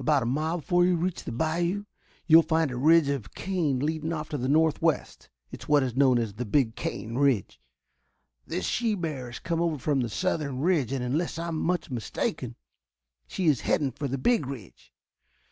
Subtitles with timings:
[0.00, 1.84] About a mile before you reach the bayou
[2.26, 5.30] you will find a ridge of cane leading off to the northwest.
[5.52, 7.60] It is what is known as the Big Cane Ridge.
[8.44, 11.92] This she bear has come over from the southern ridge, and, unless I am much
[11.92, 12.56] mistaken,
[13.28, 14.92] she is heading for the Big Ridge.